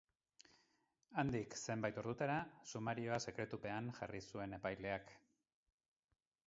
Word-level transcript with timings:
Handik 1.23 1.53
zenbait 1.65 1.99
ordutara, 2.03 2.39
sumarioa 2.73 3.21
sekretupean 3.27 3.93
jarri 4.01 4.25
zuen 4.31 4.59
epaileak. 4.61 5.15